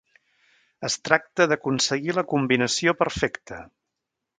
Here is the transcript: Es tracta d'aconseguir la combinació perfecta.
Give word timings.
Es 0.89 0.95
tracta 1.09 1.47
d'aconseguir 1.53 2.19
la 2.19 2.27
combinació 2.35 2.97
perfecta. 3.05 3.67